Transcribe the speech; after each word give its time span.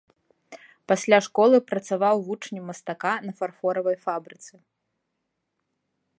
Пасля 0.91 1.19
школы 1.27 1.57
працаваў 1.71 2.15
вучнем 2.31 2.63
мастака 2.71 3.13
на 3.27 3.31
фарфоравай 3.43 3.97
фабрыцы. 4.09 4.53